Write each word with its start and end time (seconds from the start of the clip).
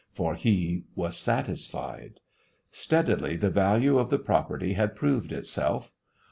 For 0.11 0.33
he 0.33 0.85
was 0.95 1.15
satisfied. 1.15 2.21
Steadily 2.71 3.35
the 3.35 3.51
value 3.51 3.99
of 3.99 4.09
the 4.09 4.17
property 4.17 4.73
had 4.73 4.95
proved 4.95 5.31
itself. 5.31 5.91